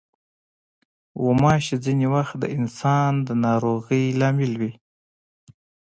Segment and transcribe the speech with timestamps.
[1.21, 4.71] غوماشې ځینې وخت د انسان د ناروغۍ لامل وي.